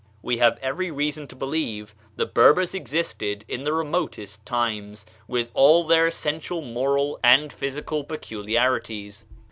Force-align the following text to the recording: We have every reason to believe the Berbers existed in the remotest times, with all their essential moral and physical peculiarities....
We 0.23 0.39
have 0.39 0.57
every 0.63 0.89
reason 0.89 1.27
to 1.27 1.35
believe 1.35 1.93
the 2.15 2.25
Berbers 2.25 2.73
existed 2.73 3.45
in 3.47 3.65
the 3.65 3.71
remotest 3.71 4.43
times, 4.47 5.05
with 5.27 5.51
all 5.53 5.83
their 5.83 6.07
essential 6.07 6.63
moral 6.63 7.19
and 7.23 7.53
physical 7.53 8.03
peculiarities.... 8.03 9.25